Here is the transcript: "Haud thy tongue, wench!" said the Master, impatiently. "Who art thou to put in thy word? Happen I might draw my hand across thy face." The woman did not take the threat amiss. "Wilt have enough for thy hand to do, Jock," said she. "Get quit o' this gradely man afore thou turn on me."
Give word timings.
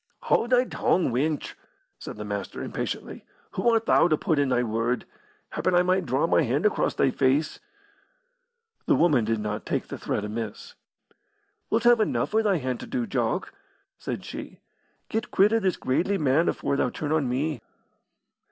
"Haud 0.23 0.49
thy 0.49 0.63
tongue, 0.65 1.11
wench!" 1.11 1.53
said 1.99 2.17
the 2.17 2.25
Master, 2.25 2.63
impatiently. 2.63 3.23
"Who 3.51 3.69
art 3.69 3.85
thou 3.85 4.07
to 4.07 4.17
put 4.17 4.39
in 4.39 4.49
thy 4.49 4.63
word? 4.63 5.05
Happen 5.51 5.75
I 5.75 5.83
might 5.83 6.07
draw 6.07 6.25
my 6.25 6.41
hand 6.41 6.65
across 6.65 6.95
thy 6.95 7.11
face." 7.11 7.59
The 8.87 8.95
woman 8.95 9.25
did 9.25 9.39
not 9.39 9.63
take 9.63 9.89
the 9.89 9.99
threat 9.99 10.25
amiss. 10.25 10.73
"Wilt 11.69 11.83
have 11.83 11.99
enough 11.99 12.31
for 12.31 12.41
thy 12.41 12.57
hand 12.57 12.79
to 12.79 12.87
do, 12.87 13.05
Jock," 13.05 13.53
said 13.99 14.25
she. 14.25 14.59
"Get 15.07 15.29
quit 15.29 15.53
o' 15.53 15.59
this 15.59 15.77
gradely 15.77 16.17
man 16.17 16.49
afore 16.49 16.77
thou 16.77 16.89
turn 16.89 17.11
on 17.11 17.29
me." 17.29 17.61